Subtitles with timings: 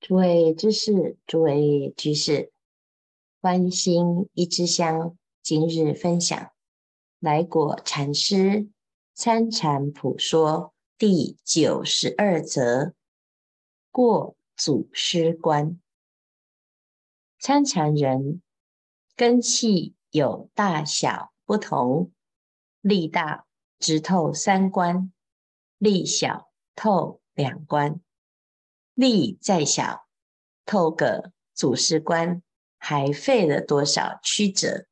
[0.00, 2.50] 诸位知识，诸位居士，
[3.38, 6.50] 观心一支香，今日分享
[7.18, 8.70] 来果禅师
[9.12, 12.94] 参禅普说第九十二则：
[13.90, 15.78] 过祖师关。
[17.38, 18.40] 参禅人
[19.14, 22.10] 根器有大小不同，
[22.80, 23.44] 力大
[23.78, 25.12] 直透三关，
[25.76, 28.00] 力小透两关。
[29.00, 30.06] 力再小，
[30.66, 32.42] 透个祖师关，
[32.76, 34.86] 还费了多少曲折，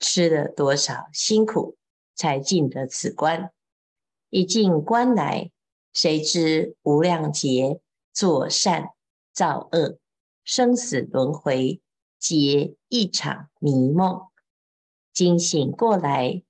[0.00, 1.76] 吃了多少辛苦，
[2.16, 3.52] 才进得此关。
[4.30, 5.52] 一进关来，
[5.92, 7.80] 谁知无量劫
[8.12, 8.88] 作善
[9.32, 10.00] 造恶，
[10.42, 11.80] 生死轮回，
[12.18, 14.22] 皆一场迷梦。
[15.12, 16.42] 惊醒过来，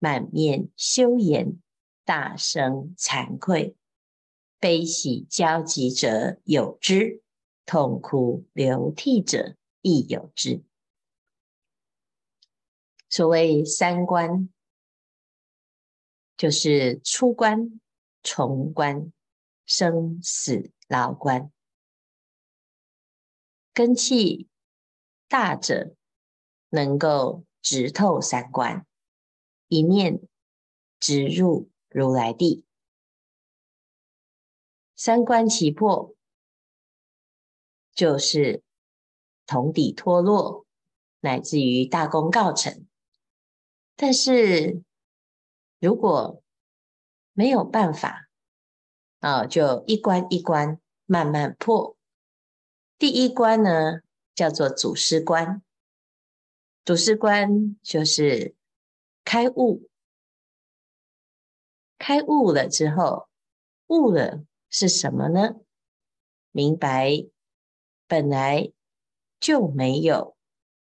[0.00, 1.56] 满面羞颜，
[2.04, 3.76] 大声惭愧。
[4.60, 7.22] 悲喜交集者有之，
[7.64, 10.64] 痛哭流涕者亦有之。
[13.08, 14.48] 所谓三关，
[16.36, 17.80] 就是出关、
[18.22, 19.12] 重关、
[19.64, 21.52] 生死牢关。
[23.72, 24.48] 根气
[25.28, 25.94] 大者，
[26.70, 28.84] 能够直透三关，
[29.68, 30.20] 一念
[30.98, 32.64] 直入如来地。
[35.00, 36.12] 三关齐破，
[37.94, 38.64] 就是
[39.46, 40.66] 同底脱落，
[41.20, 42.84] 乃至于大功告成。
[43.94, 44.82] 但是
[45.78, 46.42] 如果
[47.32, 48.28] 没有办法
[49.20, 51.96] 啊，就一关一关慢慢破。
[52.98, 54.00] 第一关呢，
[54.34, 55.62] 叫做祖师关。
[56.84, 58.56] 祖师关就是
[59.22, 59.88] 开悟，
[61.96, 63.28] 开悟了之后，
[63.86, 64.44] 悟了。
[64.70, 65.56] 是什么呢？
[66.50, 67.26] 明白
[68.06, 68.72] 本来
[69.38, 70.36] 就没有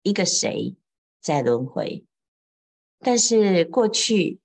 [0.03, 0.75] 一个谁
[1.21, 2.05] 在轮回，
[2.99, 4.41] 但是过去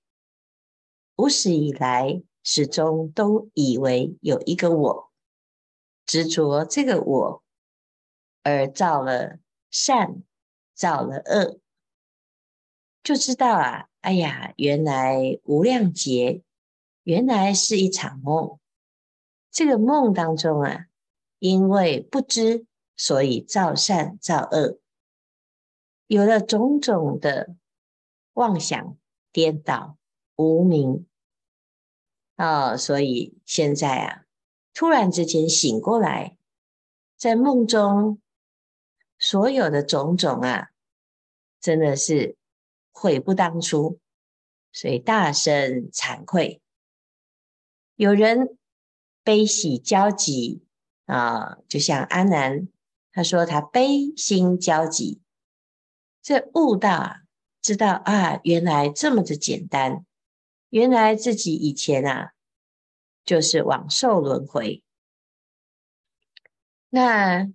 [1.16, 5.10] 无始以来始终都以为有一个我，
[6.04, 7.42] 执着这个我
[8.42, 9.38] 而造了
[9.70, 10.22] 善，
[10.74, 11.58] 造了恶，
[13.02, 16.42] 就知道啊，哎呀，原来无量劫，
[17.02, 18.60] 原来是一场梦。
[19.56, 20.84] 这个梦当中啊，
[21.38, 24.78] 因为不知，所以造善造恶，
[26.08, 27.56] 有了种种的
[28.34, 28.98] 妄想、
[29.32, 29.96] 颠倒、
[30.36, 31.06] 无明
[32.34, 34.26] 啊、哦，所以现在啊，
[34.74, 36.36] 突然之间醒过来，
[37.16, 38.20] 在梦中
[39.18, 40.68] 所有的种种啊，
[41.62, 42.36] 真的是
[42.92, 43.98] 悔不当初，
[44.70, 46.60] 所以大声惭愧。
[47.94, 48.58] 有人。
[49.26, 50.62] 悲喜交集
[51.06, 52.68] 啊，就像阿难，
[53.10, 55.20] 他说他悲心交集，
[56.22, 57.22] 这悟道啊，
[57.60, 60.06] 知道啊，原来这么的简单，
[60.68, 62.34] 原来自己以前啊，
[63.24, 64.84] 就是枉受轮回。
[66.88, 67.50] 那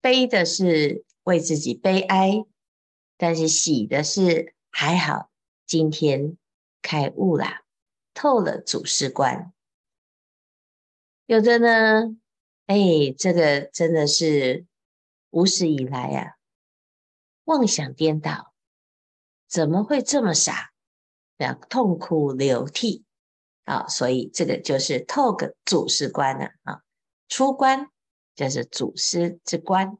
[0.00, 2.44] 悲的是为自己悲哀，
[3.16, 5.28] 但是喜的是还好，
[5.66, 6.36] 今天
[6.82, 7.64] 开悟啦，
[8.14, 9.52] 透了祖师关。
[11.26, 12.16] 有的呢，
[12.66, 12.76] 哎，
[13.18, 14.64] 这个真的是
[15.30, 16.36] 无始以来啊，
[17.44, 18.54] 妄想颠倒，
[19.48, 20.72] 怎么会这么傻？
[21.38, 23.04] 要痛哭流涕
[23.64, 23.88] 啊！
[23.88, 26.82] 所以这个就是透个祖师关了啊，
[27.28, 27.90] 出关
[28.36, 29.98] 就是祖师之关，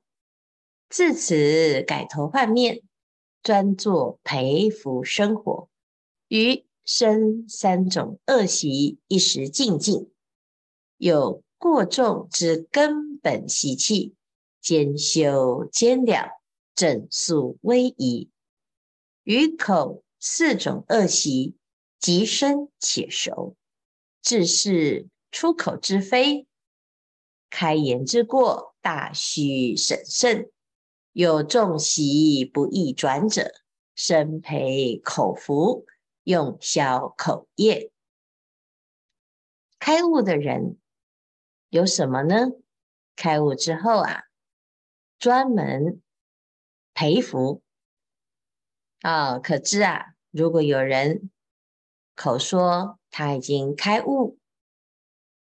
[0.89, 2.83] 自此改头换面，
[3.43, 5.69] 专做培福生活，
[6.29, 10.13] 于生三种恶习一时净尽。
[10.99, 14.15] 有过重之根本习气，
[14.61, 16.31] 兼修兼了，
[16.75, 18.31] 整肃威仪；
[19.23, 21.55] 于口四种恶习，
[21.99, 23.57] 极深且熟，
[24.23, 26.47] 自是出口之非，
[27.51, 30.51] 开言之过，大须审慎。
[31.13, 33.53] 有重习不易转者，
[33.95, 35.85] 身培口福，
[36.25, 37.91] 用消口业。
[39.79, 40.79] 开悟的人。
[41.77, 42.53] 有什么呢？
[43.17, 44.25] 开悟之后啊，
[45.19, 46.01] 专门
[46.95, 47.63] 培福
[49.03, 49.39] 啊。
[49.39, 51.31] 可知啊，如果有人
[52.15, 54.39] 口说他已经开悟，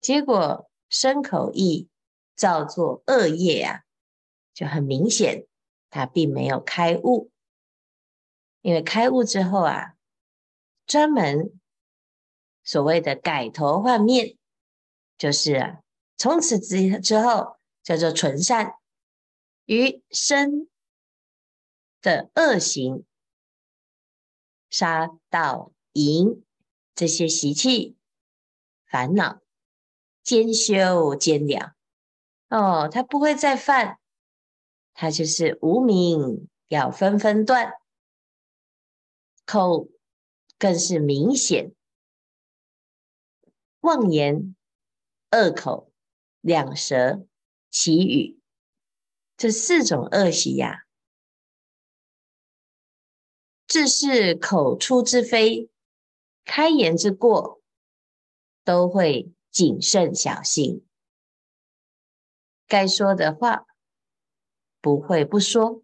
[0.00, 1.88] 结果身口意
[2.34, 3.84] 造作恶业啊，
[4.52, 5.46] 就很明显
[5.90, 7.30] 他并没有开悟。
[8.62, 9.94] 因为开悟之后啊，
[10.88, 11.60] 专门
[12.64, 14.36] 所谓的改头换面，
[15.16, 15.78] 就是。
[16.16, 18.74] 从此之之后，叫做纯善，
[19.66, 20.68] 于身
[22.00, 23.04] 的恶行、
[24.70, 26.42] 杀盗淫
[26.94, 27.96] 这些习气、
[28.86, 29.40] 烦恼，
[30.22, 31.74] 兼修兼了。
[32.48, 33.98] 哦，他不会再犯，
[34.94, 37.72] 他就是无明要纷纷断，
[39.44, 39.88] 口
[40.58, 41.74] 更是明显，
[43.80, 44.56] 妄言、
[45.32, 45.92] 恶口、
[46.46, 47.26] 两舌、
[47.72, 48.38] 綺语，
[49.36, 50.86] 这四种恶习呀，
[53.66, 55.68] 自是口出之非，
[56.44, 57.60] 开言之过，
[58.62, 60.86] 都会谨慎小心。
[62.68, 63.66] 该说的话
[64.80, 65.82] 不会不说，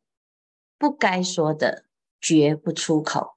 [0.79, 1.87] 不该说的
[2.21, 3.37] 绝不出口。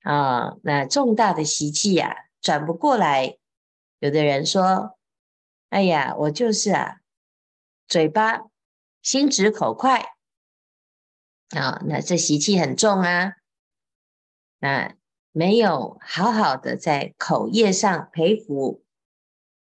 [0.00, 3.38] 啊，那重大的习气呀，转不过来。
[3.98, 4.98] 有的人说
[5.72, 7.00] ：“哎呀，我就是啊，
[7.88, 8.42] 嘴巴
[9.00, 10.14] 心直口快
[11.56, 13.36] 啊，那这习气很重啊。
[14.58, 14.94] 那
[15.30, 18.84] 没有好好的在口业上培福，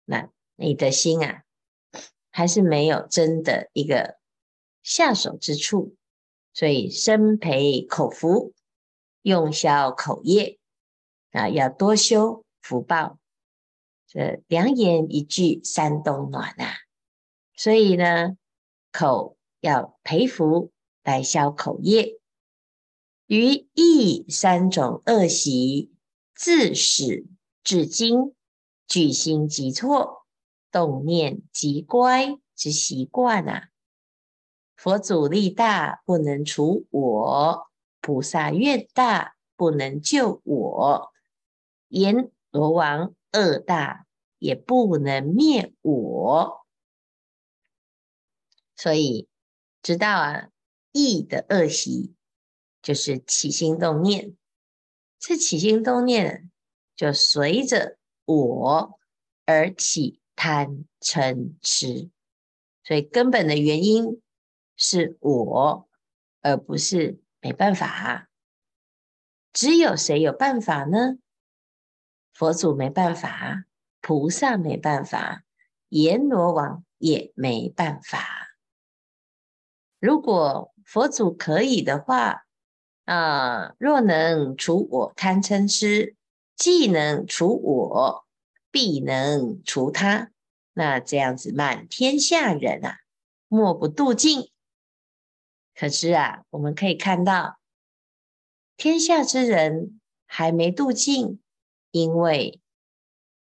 [0.06, 1.44] 那你的心啊。”
[2.32, 4.18] 还是没有真的一个
[4.84, 5.98] 下手之处，
[6.54, 8.54] 所以身培口福，
[9.24, 10.58] 用消口业
[11.32, 13.20] 啊，要多修福报。
[14.08, 16.78] 这两言一句三冬暖啊，
[17.54, 18.38] 所以呢，
[18.92, 20.72] 口要培福
[21.04, 22.18] 来消口业，
[23.26, 25.92] 于意三种恶习，
[26.34, 27.28] 自始
[27.64, 28.34] 至今，
[28.88, 30.26] 具心即错。
[30.70, 33.70] 动念即乖之习惯啊，
[34.76, 37.68] 佛祖力大不能除我，
[38.00, 41.12] 菩萨愿大不能救我，
[41.88, 44.08] 阎罗王恶大
[44.40, 46.66] 也不能灭我。
[48.76, 49.28] 所以
[49.82, 50.50] 知道啊，
[50.92, 52.16] 意的恶习
[52.82, 54.36] 就是起心动念，
[55.20, 56.52] 这起心动念
[56.96, 59.00] 就随着我
[59.46, 60.20] 而起。
[60.40, 62.12] 贪嗔痴，
[62.84, 64.22] 所以根本的原因
[64.76, 65.90] 是我，
[66.42, 68.30] 而不是没办法。
[69.52, 71.18] 只有谁有办法呢？
[72.38, 73.64] 佛祖没办法，
[74.00, 75.44] 菩萨没办法，
[75.90, 78.56] 阎罗王也没办法。
[80.00, 82.46] 如果佛祖可以的话，
[83.06, 86.16] 啊，若能除我贪嗔痴，
[86.56, 88.28] 既能除我。
[88.70, 90.30] 必能除他，
[90.74, 93.00] 那这样子满天下人啊，
[93.48, 94.52] 莫不度尽。
[95.74, 97.58] 可是啊，我们可以看到，
[98.76, 101.40] 天下之人还没度尽，
[102.00, 102.62] 因为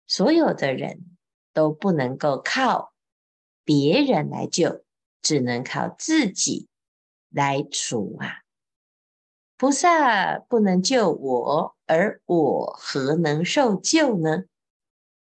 [0.08, 1.06] 所有的人
[1.54, 2.92] 都不能够靠
[3.64, 4.84] 别人来救，
[5.22, 6.68] 只能靠自己
[7.30, 8.42] 来除啊。
[9.56, 14.44] 菩萨不能救我，而我何能受救呢？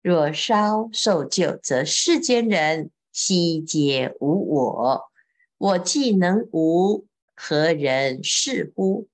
[0.02, 5.12] 若稍受救，则世间人悉皆无我。
[5.58, 7.06] 我既能无，
[7.36, 9.08] 何人是乎？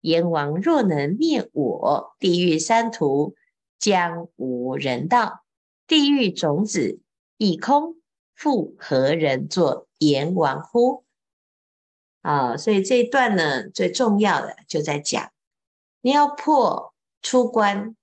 [0.00, 3.34] 阎王若能灭我，地狱三途
[3.78, 5.44] 将无人道，
[5.86, 7.00] 地狱种子
[7.36, 7.96] 亦空，
[8.34, 11.04] 复何人作阎王乎？
[12.22, 15.32] 啊，所以这一段呢，最重要的就在讲，
[16.00, 17.94] 你要破出关，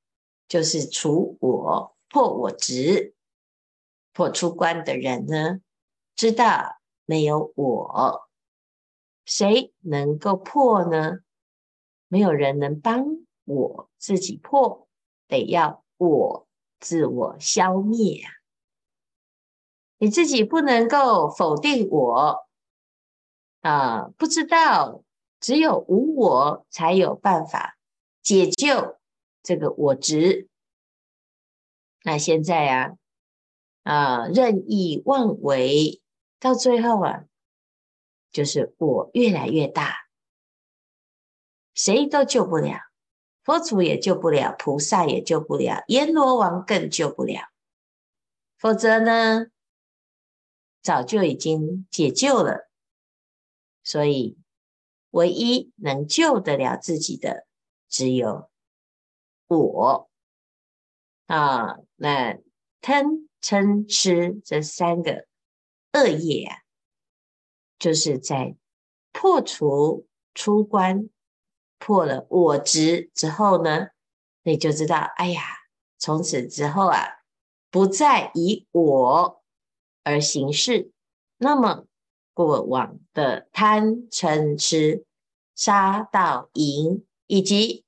[0.48, 1.96] 就是除我。
[2.08, 3.14] 破我执、
[4.14, 5.60] 破出关的人呢，
[6.16, 8.30] 知道没有我，
[9.26, 11.18] 谁能够破呢？
[12.08, 13.06] 没有人能帮
[13.44, 14.85] 我自己破，
[15.28, 16.48] 得要我
[16.80, 18.32] 自我消灭啊！
[19.98, 22.48] 你自己不能够否定我
[23.62, 24.10] 啊！
[24.18, 25.04] 不知道，
[25.40, 27.78] 只有无我才有办法
[28.22, 29.00] 解救
[29.42, 30.50] 这个我执。
[32.04, 32.98] 那现在啊，
[33.84, 36.02] 啊，任意妄为，
[36.40, 37.26] 到最后啊，
[38.32, 40.08] 就是我越来越大，
[41.74, 42.80] 谁都救不了，
[43.46, 47.44] 佛祖也救不了，菩萨也救不了，阎罗王更救不了。
[48.58, 49.46] 否则呢，
[50.82, 52.68] 早就已经解救了。
[53.84, 54.40] 所以，
[55.12, 57.46] 唯一能救得了自己的，
[57.88, 58.50] 只有
[59.46, 60.10] 我。
[61.28, 62.40] 啊，那
[62.82, 65.28] 贪嗔痴这三个
[65.94, 66.58] 恶业啊，
[67.78, 68.56] 就是在
[69.12, 71.10] 破除出关，
[71.78, 73.88] 破了我执之后呢，
[74.44, 75.42] 你就知道，哎呀，
[75.98, 77.20] 从此之后啊，
[77.70, 79.44] 不再以我
[80.04, 80.92] 而行事，
[81.38, 81.86] 那么
[82.34, 85.06] 过往的贪嗔痴、
[85.56, 87.86] 杀盗淫，以及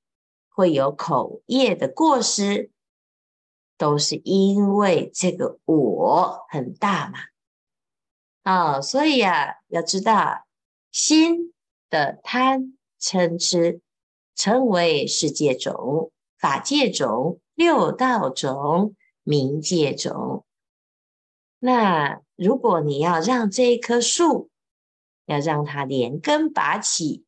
[0.48, 2.70] 会有口业的过失，
[3.76, 7.18] 都是因为这个我很大嘛。
[8.42, 10.46] 啊、哦，所以啊，要知道
[10.90, 11.52] 心
[11.90, 13.80] 的贪称之，
[14.34, 20.44] 称为世界种、法界种、六道种、冥界种。
[21.58, 24.50] 那如果你要让这一棵树，
[25.26, 27.24] 要让它连根拔起，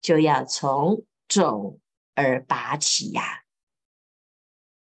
[0.00, 1.78] 就要从种
[2.14, 3.42] 而拔起呀、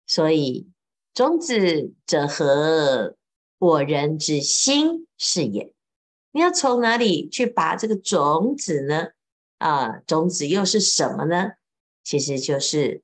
[0.06, 0.70] 所以
[1.14, 3.16] 种子者何？
[3.58, 5.74] 我人之心是也。
[6.32, 9.08] 你要从哪里去拔这个种子呢？
[9.60, 11.52] 啊，种子又是什么呢？
[12.04, 13.04] 其实就是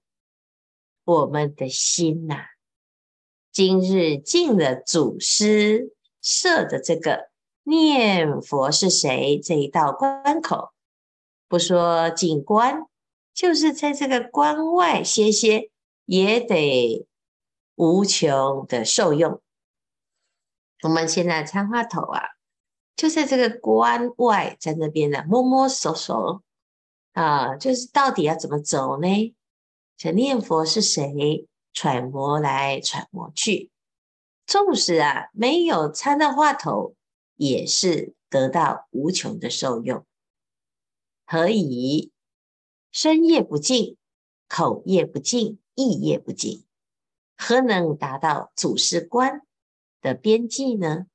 [1.04, 2.46] 我们的心呐、
[3.52, 7.30] 今日进了祖师设的这个
[7.64, 10.72] 念佛是谁这一道关口，
[11.48, 12.88] 不说进关，
[13.34, 15.70] 就是在这个关外歇歇，
[16.06, 17.06] 也得
[17.76, 19.42] 无穷的受用。
[20.84, 22.22] 我们现在参话头啊，
[22.96, 26.44] 就在这个关外，在那边呢摸摸索索
[27.16, 29.36] 啊，就是到底要怎么走呢？
[29.98, 31.48] 这念佛是谁？
[31.74, 33.70] 揣摩来揣摩去，
[34.46, 36.96] 纵使啊没有参到话头，
[37.36, 40.06] 也是得到无穷的受用。
[41.26, 42.14] 何以
[42.94, 43.98] 身业不净，
[44.48, 46.64] 口业不净，意业不净，
[47.36, 49.42] 何能达到祖师观
[50.00, 51.08] 的边际呢？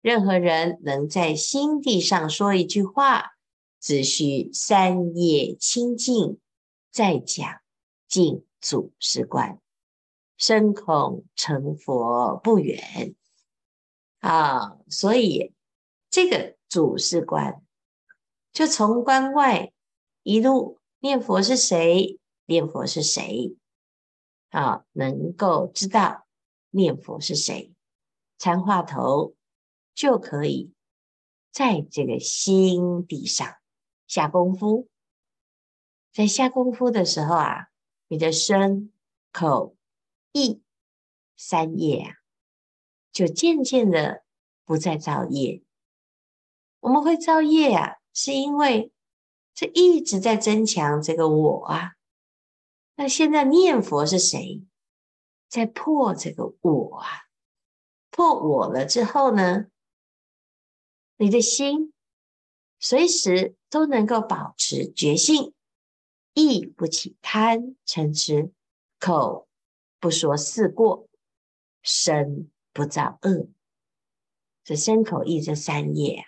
[0.00, 3.32] 任何人能在心地上说一句话，
[3.84, 6.40] 只需三业清净，
[6.90, 7.60] 再讲
[8.08, 9.60] 尽祖师观。
[10.38, 13.14] 深恐成佛不远
[14.20, 14.78] 啊！
[14.88, 15.52] 所以
[16.08, 17.62] 这个祖师观，
[18.54, 19.70] 就从关外
[20.22, 23.54] 一路念佛是谁，念佛是谁
[24.48, 24.86] 啊？
[24.92, 26.26] 能够知道
[26.70, 27.74] 念佛是谁，
[28.38, 29.34] 参话头
[29.94, 30.72] 就可以
[31.52, 33.54] 在这个心地上
[34.06, 34.88] 下功夫。
[36.12, 37.68] 在下功夫的时候啊，
[38.08, 38.92] 你的身
[39.32, 39.76] 口。
[40.36, 40.64] 意
[41.36, 42.16] 三业啊，
[43.12, 44.24] 就渐渐的
[44.64, 45.62] 不再造业。
[46.80, 48.92] 我们会造业啊，是因为
[49.54, 51.92] 这一直在增强这个我啊。
[52.96, 54.64] 那现在念佛是谁
[55.48, 57.06] 在破这个我啊？
[58.10, 59.66] 破我了之后呢，
[61.16, 61.92] 你的心
[62.80, 65.52] 随时都能够保持觉性，
[66.32, 68.52] 意不起贪嗔痴，
[69.00, 69.48] 口。
[69.98, 71.08] 不说四过，
[71.82, 73.48] 身不造恶，
[74.62, 76.24] 这身口意这三业啊，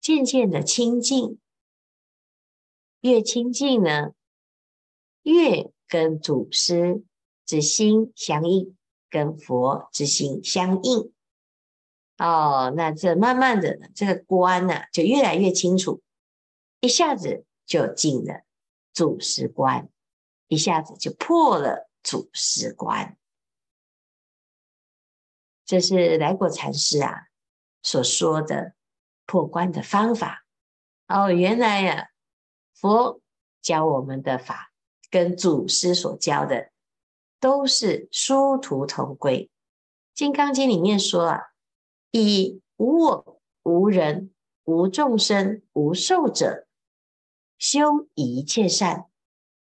[0.00, 1.38] 渐渐的清净，
[3.02, 4.14] 越清净呢，
[5.22, 7.04] 越跟祖师
[7.44, 8.74] 之心相应，
[9.10, 11.12] 跟佛之心相应。
[12.16, 16.00] 哦，那这慢慢的这个观呢、就越来越清楚，
[16.82, 18.42] 一下子就进了
[18.92, 19.88] 祖师观，
[20.48, 21.88] 一下子就破了。
[22.04, 23.16] 祖师观，
[25.64, 27.28] 这是来果禅师啊
[27.80, 28.74] 所说的
[29.24, 30.44] 破关的方法。
[31.06, 32.08] 哦，原来呀、啊，
[32.74, 33.20] 佛
[33.60, 34.72] 教我们的法
[35.10, 36.72] 跟祖师所教的
[37.38, 39.48] 都是殊途同归。
[40.18, 41.40] 《金刚经》里面说啊，
[42.10, 44.34] 以无我、无人、
[44.64, 46.66] 无众生、无寿者，
[47.62, 49.08] 修一切善，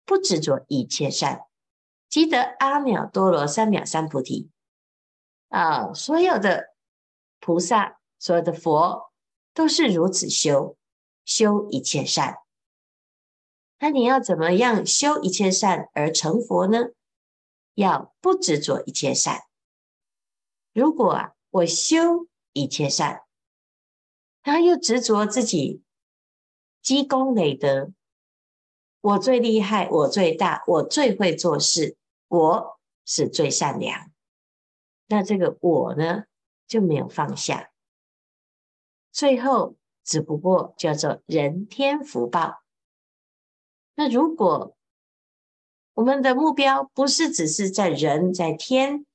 [0.05, 1.47] 不执着一切善。
[2.07, 4.51] 即得阿耨多罗三藐三菩提
[5.47, 5.91] 啊！
[5.91, 6.75] 所有的
[7.39, 9.11] 菩萨，所有的佛，
[9.55, 10.77] 都是如此修，
[11.25, 12.37] 修一切善。
[13.79, 16.89] 那你要怎么样修一切善而成佛呢？
[17.73, 19.45] 要不执着一切善。
[20.73, 23.23] 如果啊，我修一切善，
[24.43, 25.81] 他又执着自己
[26.89, 27.91] 积功累德，
[28.99, 31.95] 我最厉害，我最大，我最会做事。
[32.27, 34.11] 我是最善良，
[35.05, 36.23] 那这个我呢，
[36.65, 37.69] 就没有放下，
[39.11, 42.63] 最后只不过叫做人天福报。
[43.93, 44.75] 那如果
[45.93, 49.05] 我们的目标不是只是在人在天，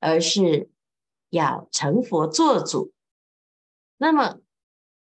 [0.00, 0.68] 而是
[1.30, 2.92] 要成佛做主，
[3.98, 4.40] 那么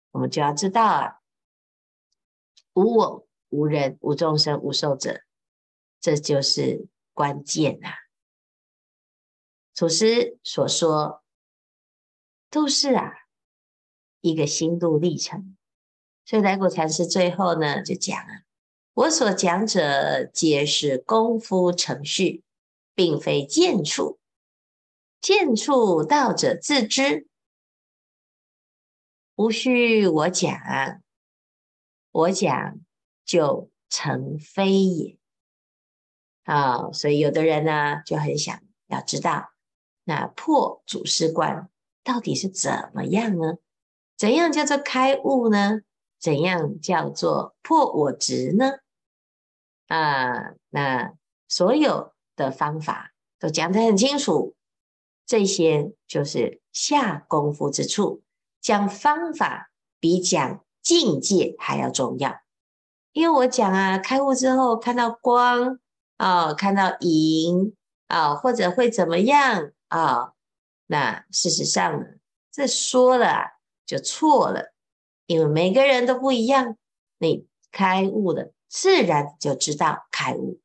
[0.10, 1.22] 我们就要知道啊，
[2.78, 5.22] 无我、无人、无众生、无寿者，
[6.00, 6.88] 这就是。
[7.18, 7.98] 关键、啊，
[9.74, 11.24] 祖师所说
[12.52, 13.12] 都是啊
[14.22, 15.58] 一个心路历程。
[16.26, 18.44] 所以来果禅师最后呢就讲啊，
[18.94, 22.44] 我所讲者皆是功夫程序，
[22.94, 24.20] 并非见处，
[25.20, 27.28] 见处道者自知，
[29.34, 30.56] 无需我讲，
[32.18, 32.80] 我讲
[33.26, 35.20] 就成非也。
[36.46, 39.52] 啊，所以有的人呢就很想要知道，
[40.04, 41.70] 那破祖师观
[42.04, 43.58] 到底是怎么样呢？
[44.18, 45.82] 怎样叫做开悟呢？
[46.20, 48.80] 怎样叫做破我执呢？
[49.86, 51.14] 啊，那
[51.48, 54.56] 所有的方法都讲得很清楚，
[55.28, 58.24] 这些就是下功夫之处。
[58.60, 59.70] 讲方法
[60.00, 62.40] 比讲境界还要重要，
[63.12, 65.80] 因为我讲啊，开悟之后看到光。
[66.18, 67.76] 啊、哦，看到影
[68.08, 70.34] 啊、哦，或者会怎么样啊、哦？
[70.88, 72.08] 那事实上呢，
[72.52, 74.74] 这说了就错了，
[75.28, 76.76] 因为每个人都不一样。
[77.20, 80.60] 你开悟了，自然就知道开悟。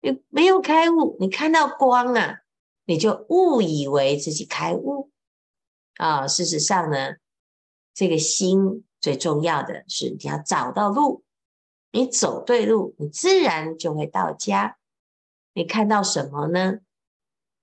[0.00, 2.42] 你没有开悟，你看到光啊，
[2.84, 5.10] 你就误以为自己开悟
[5.96, 6.28] 啊、哦。
[6.28, 7.16] 事实上呢，
[7.92, 11.24] 这个心最重要的是你要找到路。
[11.90, 14.78] 你走对路，你自然就会到家。
[15.52, 16.78] 你看到什么呢？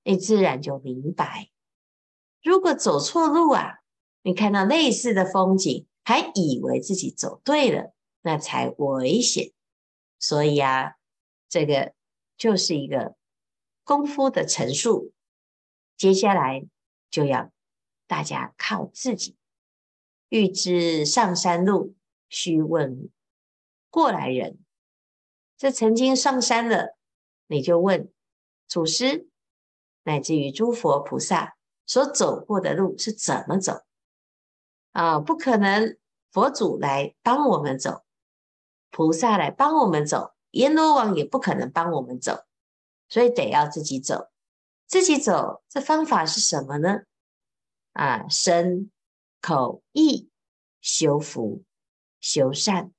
[0.04, 1.50] 你自然就明白。
[2.44, 3.80] 如果走错路啊，
[4.22, 7.92] 你看到类似的风景，还以为自己走对了，
[8.22, 9.52] 那才危险。
[10.20, 10.98] 所以啊，
[11.48, 11.94] 这个
[12.38, 13.16] 就是一个
[13.84, 15.12] 功夫的陈述。
[15.98, 16.68] 接下来
[17.10, 17.52] 就要
[18.06, 19.39] 大家靠自己。
[20.30, 21.96] 欲知上山路，
[22.30, 23.10] 须问。
[23.90, 24.60] 过来人，
[25.58, 26.96] 这曾经上山了，
[27.48, 28.12] 你就问
[28.68, 29.28] 祖师，
[30.04, 31.58] 乃至于诸佛菩萨
[31.88, 33.82] 所走过的路是怎么走
[34.92, 35.20] 啊？
[35.20, 35.98] 不可能
[36.32, 38.04] 佛祖来帮我们走，
[38.92, 42.46] 菩萨来帮我们走，阎罗王也不可能帮我们走，
[43.08, 44.30] 所以得要自己走。
[44.86, 47.02] 自己走，这方法是什么呢？
[47.94, 48.92] 啊，身
[49.42, 50.29] 口意
[50.92, 51.64] 修福
[52.20, 52.92] 修善。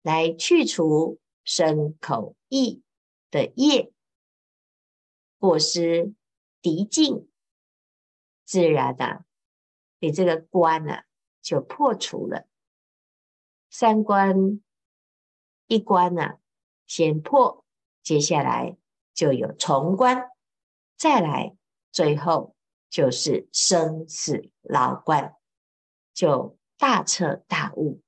[0.00, 2.82] 来去除身口意
[3.30, 3.92] 的业，
[5.38, 6.12] 过失
[6.60, 7.28] 敌境，
[8.44, 9.24] 自然的，
[10.00, 11.02] 你这个关呢
[11.40, 12.48] 就破除了。
[13.70, 14.60] 三关
[15.68, 16.38] 一关呢
[16.86, 17.64] 先破，
[18.02, 18.76] 接下来
[19.14, 20.30] 就有重关，
[20.96, 21.56] 再来
[21.92, 22.56] 最后
[22.90, 25.36] 就是生死牢关，
[26.12, 28.00] 就大彻大悟。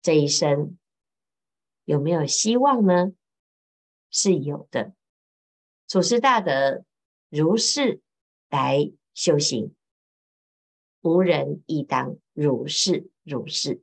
[0.00, 0.78] 这一生
[1.84, 3.10] 有没有希望呢？
[4.08, 4.94] 是有的。
[5.88, 6.84] 祖师大德
[7.28, 8.00] 如是
[8.48, 9.74] 来修行，
[11.00, 13.82] 无人亦当如是如是。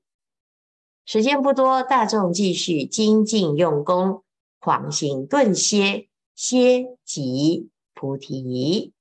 [1.04, 4.24] 时间不多，大众继续精进用功，
[4.60, 8.93] 狂行顿歇，歇即菩提。